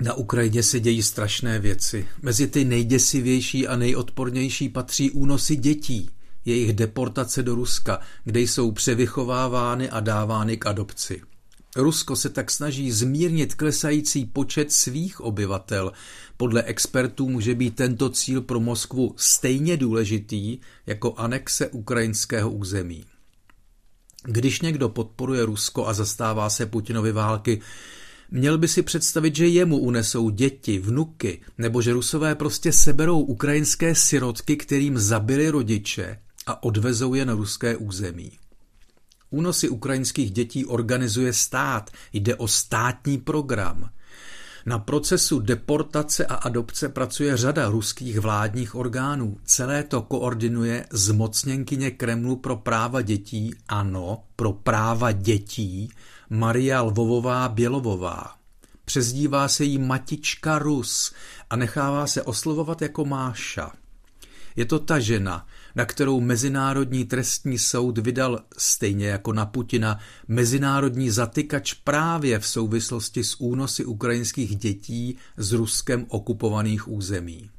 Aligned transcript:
Na 0.00 0.14
Ukrajině 0.14 0.62
se 0.62 0.80
dějí 0.80 1.02
strašné 1.02 1.58
věci. 1.58 2.08
Mezi 2.22 2.46
ty 2.46 2.64
nejděsivější 2.64 3.68
a 3.68 3.76
nejodpornější 3.76 4.68
patří 4.68 5.10
únosy 5.10 5.56
dětí, 5.56 6.10
jejich 6.44 6.72
deportace 6.72 7.42
do 7.42 7.54
Ruska, 7.54 8.00
kde 8.24 8.40
jsou 8.40 8.72
převychovávány 8.72 9.90
a 9.90 10.00
dávány 10.00 10.56
k 10.56 10.66
adopci. 10.66 11.22
Rusko 11.76 12.16
se 12.16 12.28
tak 12.28 12.50
snaží 12.50 12.92
zmírnit 12.92 13.54
klesající 13.54 14.24
počet 14.24 14.72
svých 14.72 15.20
obyvatel. 15.20 15.92
Podle 16.36 16.62
expertů 16.62 17.28
může 17.28 17.54
být 17.54 17.76
tento 17.76 18.10
cíl 18.10 18.42
pro 18.42 18.60
Moskvu 18.60 19.14
stejně 19.16 19.76
důležitý 19.76 20.58
jako 20.86 21.14
anexe 21.14 21.68
ukrajinského 21.68 22.50
území. 22.50 23.04
Když 24.24 24.60
někdo 24.60 24.88
podporuje 24.88 25.44
Rusko 25.44 25.86
a 25.86 25.92
zastává 25.92 26.50
se 26.50 26.66
Putinovy 26.66 27.12
války, 27.12 27.60
Měl 28.30 28.58
by 28.58 28.68
si 28.68 28.82
představit, 28.82 29.36
že 29.36 29.46
jemu 29.46 29.78
unesou 29.78 30.30
děti, 30.30 30.78
vnuky, 30.78 31.40
nebo 31.58 31.82
že 31.82 31.92
Rusové 31.92 32.34
prostě 32.34 32.72
seberou 32.72 33.20
ukrajinské 33.20 33.94
sirotky, 33.94 34.56
kterým 34.56 34.98
zabili 34.98 35.50
rodiče 35.50 36.18
a 36.46 36.62
odvezou 36.62 37.14
je 37.14 37.24
na 37.24 37.34
ruské 37.34 37.76
území. 37.76 38.32
Únosy 39.30 39.68
ukrajinských 39.68 40.30
dětí 40.30 40.64
organizuje 40.64 41.32
stát, 41.32 41.90
jde 42.12 42.34
o 42.34 42.48
státní 42.48 43.18
program. 43.18 43.90
Na 44.68 44.78
procesu 44.78 45.40
deportace 45.40 46.26
a 46.26 46.34
adopce 46.34 46.88
pracuje 46.88 47.36
řada 47.36 47.68
ruských 47.68 48.18
vládních 48.20 48.74
orgánů. 48.74 49.36
Celé 49.44 49.82
to 49.82 50.02
koordinuje 50.02 50.86
zmocněnkyně 50.90 51.90
Kremlu 51.90 52.36
pro 52.36 52.56
práva 52.56 53.02
dětí, 53.02 53.54
ano, 53.68 54.22
pro 54.36 54.52
práva 54.52 55.12
dětí, 55.12 55.90
Maria 56.30 56.82
Lvovová 56.82 57.48
Bělovová. 57.48 58.34
Přezdívá 58.84 59.48
se 59.48 59.64
jí 59.64 59.78
Matička 59.78 60.58
Rus 60.58 61.14
a 61.50 61.56
nechává 61.56 62.06
se 62.06 62.22
oslovovat 62.22 62.82
jako 62.82 63.04
Máša. 63.04 63.72
Je 64.58 64.64
to 64.64 64.78
ta 64.78 64.98
žena, 64.98 65.46
na 65.74 65.84
kterou 65.84 66.20
Mezinárodní 66.20 67.04
trestní 67.04 67.58
soud 67.58 67.98
vydal 67.98 68.40
stejně 68.56 69.06
jako 69.08 69.32
na 69.32 69.46
Putina 69.46 69.98
mezinárodní 70.28 71.10
zatykač 71.10 71.74
právě 71.74 72.38
v 72.38 72.46
souvislosti 72.46 73.24
s 73.24 73.40
únosy 73.40 73.84
ukrajinských 73.84 74.56
dětí 74.56 75.16
z 75.36 75.52
Ruskem 75.52 76.06
okupovaných 76.08 76.88
území. 76.88 77.50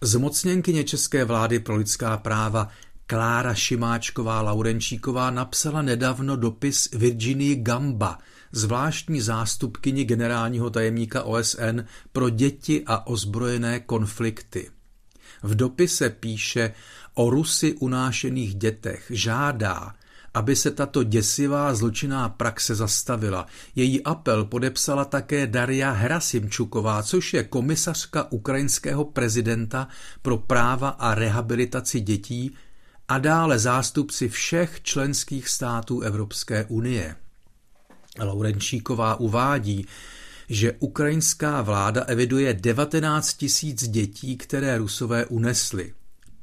Zmocněnkyně 0.00 0.84
české 0.84 1.24
vlády 1.24 1.58
pro 1.58 1.76
lidská 1.76 2.16
práva 2.16 2.68
Klára 3.06 3.54
Šimáčková 3.54 4.40
Laurenčíková 4.40 5.30
napsala 5.30 5.82
nedávno 5.82 6.36
dopis 6.36 6.88
Virginii 6.92 7.56
Gamba, 7.56 8.18
zvláštní 8.52 9.20
zástupkyni 9.20 10.04
generálního 10.04 10.70
tajemníka 10.70 11.22
OSN 11.22 11.80
pro 12.12 12.30
děti 12.30 12.82
a 12.86 13.06
ozbrojené 13.06 13.80
konflikty. 13.80 14.70
V 15.42 15.54
dopise 15.54 16.10
píše 16.10 16.72
o 17.14 17.30
Rusy 17.30 17.74
unášených 17.74 18.54
dětech, 18.54 19.06
žádá, 19.10 19.94
aby 20.34 20.56
se 20.56 20.70
tato 20.70 21.02
děsivá 21.02 21.74
zločinná 21.74 22.28
praxe 22.28 22.74
zastavila. 22.74 23.46
Její 23.76 24.04
apel 24.04 24.44
podepsala 24.44 25.04
také 25.04 25.46
Daria 25.46 25.90
Hrasimčuková, 25.90 27.02
což 27.02 27.34
je 27.34 27.44
komisařka 27.44 28.32
ukrajinského 28.32 29.04
prezidenta 29.04 29.88
pro 30.22 30.38
práva 30.38 30.88
a 30.88 31.14
rehabilitaci 31.14 32.00
dětí 32.00 32.56
a 33.08 33.18
dále 33.18 33.58
zástupci 33.58 34.28
všech 34.28 34.82
členských 34.82 35.48
států 35.48 36.00
Evropské 36.00 36.64
unie. 36.64 37.16
Laurenčíková 38.18 39.20
uvádí, 39.20 39.86
že 40.50 40.72
ukrajinská 40.78 41.62
vláda 41.62 42.02
eviduje 42.02 42.54
19 42.54 43.34
tisíc 43.34 43.88
dětí, 43.88 44.36
které 44.36 44.78
Rusové 44.78 45.26
unesli. 45.26 45.92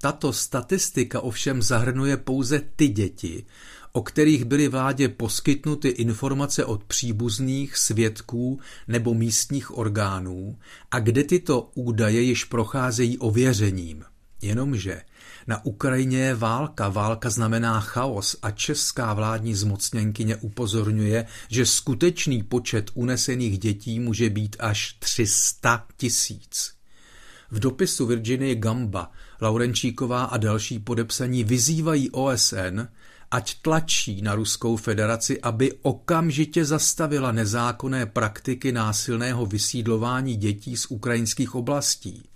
Tato 0.00 0.32
statistika 0.32 1.20
ovšem 1.20 1.62
zahrnuje 1.62 2.16
pouze 2.16 2.60
ty 2.76 2.88
děti, 2.88 3.44
o 3.92 4.02
kterých 4.02 4.44
byly 4.44 4.68
vládě 4.68 5.08
poskytnuty 5.08 5.88
informace 5.88 6.64
od 6.64 6.84
příbuzných, 6.84 7.76
svědků 7.76 8.60
nebo 8.88 9.14
místních 9.14 9.78
orgánů 9.78 10.56
a 10.90 10.98
kde 10.98 11.24
tyto 11.24 11.70
údaje 11.74 12.20
již 12.20 12.44
procházejí 12.44 13.18
ověřením. 13.18 14.04
Jenomže 14.42 15.02
na 15.46 15.64
Ukrajině 15.64 16.18
je 16.18 16.34
válka, 16.34 16.88
válka 16.88 17.30
znamená 17.30 17.80
chaos 17.80 18.36
a 18.42 18.50
česká 18.50 19.14
vládní 19.14 19.54
zmocněnkyně 19.54 20.36
upozorňuje, 20.36 21.26
že 21.48 21.66
skutečný 21.66 22.42
počet 22.42 22.90
unesených 22.94 23.58
dětí 23.58 24.00
může 24.00 24.30
být 24.30 24.56
až 24.58 24.96
300 24.98 25.86
tisíc. 25.96 26.72
V 27.50 27.58
dopisu 27.58 28.06
Virginie 28.06 28.54
Gamba, 28.54 29.10
Laurenčíková 29.40 30.24
a 30.24 30.36
další 30.36 30.78
podepsaní 30.78 31.44
vyzývají 31.44 32.10
OSN, 32.10 32.80
ať 33.30 33.54
tlačí 33.62 34.22
na 34.22 34.34
Ruskou 34.34 34.76
federaci, 34.76 35.40
aby 35.40 35.72
okamžitě 35.82 36.64
zastavila 36.64 37.32
nezákonné 37.32 38.06
praktiky 38.06 38.72
násilného 38.72 39.46
vysídlování 39.46 40.36
dětí 40.36 40.76
z 40.76 40.86
ukrajinských 40.86 41.54
oblastí. 41.54 42.29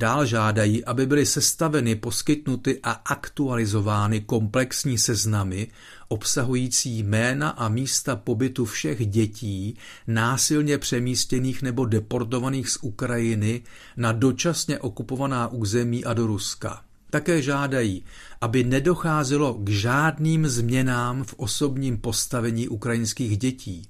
Dál 0.00 0.26
žádají, 0.26 0.84
aby 0.84 1.06
byly 1.06 1.26
sestaveny, 1.26 1.94
poskytnuty 1.94 2.80
a 2.82 2.90
aktualizovány 2.90 4.20
komplexní 4.20 4.98
seznamy 4.98 5.68
obsahující 6.08 6.98
jména 6.98 7.48
a 7.48 7.68
místa 7.68 8.16
pobytu 8.16 8.64
všech 8.64 9.06
dětí 9.06 9.76
násilně 10.06 10.78
přemístěných 10.78 11.62
nebo 11.62 11.86
deportovaných 11.86 12.70
z 12.70 12.78
Ukrajiny 12.82 13.62
na 13.96 14.12
dočasně 14.12 14.78
okupovaná 14.78 15.48
území 15.48 16.04
a 16.04 16.14
do 16.14 16.26
Ruska. 16.26 16.82
Také 17.10 17.42
žádají, 17.42 18.04
aby 18.40 18.64
nedocházelo 18.64 19.54
k 19.54 19.68
žádným 19.68 20.48
změnám 20.48 21.24
v 21.24 21.34
osobním 21.36 21.98
postavení 21.98 22.68
ukrajinských 22.68 23.38
dětí, 23.38 23.88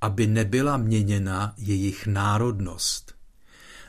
aby 0.00 0.26
nebyla 0.26 0.76
měněna 0.76 1.54
jejich 1.56 2.06
národnost. 2.06 3.17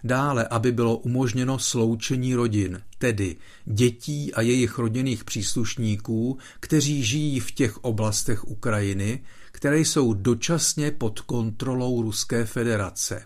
Dále, 0.03 0.47
aby 0.47 0.71
bylo 0.71 0.97
umožněno 0.97 1.59
sloučení 1.59 2.35
rodin, 2.35 2.81
tedy 2.97 3.35
dětí 3.65 4.33
a 4.33 4.41
jejich 4.41 4.77
rodinných 4.77 5.23
příslušníků, 5.23 6.37
kteří 6.59 7.03
žijí 7.03 7.39
v 7.39 7.51
těch 7.51 7.77
oblastech 7.77 8.47
Ukrajiny, 8.47 9.23
které 9.51 9.79
jsou 9.79 10.13
dočasně 10.13 10.91
pod 10.91 11.19
kontrolou 11.19 12.01
Ruské 12.01 12.45
federace. 12.45 13.23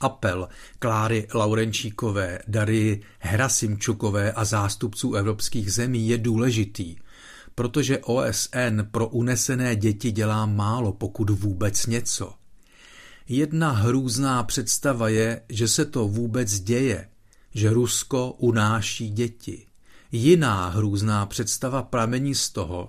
Apel 0.00 0.48
Kláry 0.78 1.26
Laurenčíkové, 1.34 2.38
Dary 2.48 3.00
Hrasimčukové 3.18 4.32
a 4.32 4.44
zástupců 4.44 5.14
evropských 5.14 5.72
zemí 5.72 6.08
je 6.08 6.18
důležitý, 6.18 6.96
protože 7.54 7.98
OSN 7.98 8.82
pro 8.90 9.08
unesené 9.08 9.76
děti 9.76 10.10
dělá 10.10 10.46
málo, 10.46 10.92
pokud 10.92 11.30
vůbec 11.30 11.86
něco. 11.86 12.37
Jedna 13.28 13.70
hrůzná 13.70 14.42
představa 14.42 15.08
je, 15.08 15.42
že 15.48 15.68
se 15.68 15.84
to 15.84 16.08
vůbec 16.08 16.60
děje, 16.60 17.08
že 17.54 17.70
Rusko 17.70 18.32
unáší 18.32 19.10
děti. 19.10 19.66
Jiná 20.12 20.68
hrůzná 20.68 21.26
představa 21.26 21.82
pramení 21.82 22.34
z 22.34 22.50
toho, 22.50 22.88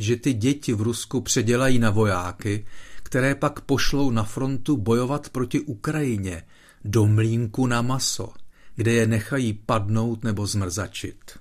že 0.00 0.16
ty 0.16 0.32
děti 0.32 0.74
v 0.74 0.82
Rusku 0.82 1.20
předělají 1.20 1.78
na 1.78 1.90
vojáky, 1.90 2.66
které 3.02 3.34
pak 3.34 3.60
pošlou 3.60 4.10
na 4.10 4.22
frontu 4.22 4.76
bojovat 4.76 5.28
proti 5.28 5.60
Ukrajině, 5.60 6.42
do 6.84 7.06
mlínku 7.06 7.66
na 7.66 7.82
maso, 7.82 8.32
kde 8.76 8.92
je 8.92 9.06
nechají 9.06 9.52
padnout 9.52 10.24
nebo 10.24 10.46
zmrzačit. 10.46 11.38